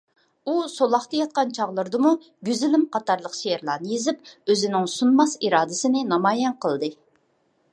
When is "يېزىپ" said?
3.93-4.33